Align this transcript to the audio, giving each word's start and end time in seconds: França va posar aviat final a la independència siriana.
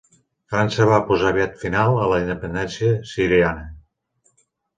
França 0.53 0.87
va 0.91 0.95
posar 1.09 1.27
aviat 1.31 1.53
final 1.65 1.99
a 2.07 2.07
la 2.13 2.17
independència 2.25 2.89
siriana. 3.13 3.69